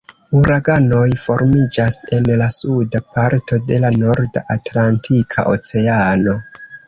[0.37, 6.35] Uraganoj formiĝas en la suda parto de la Norda Atlantika Oceano.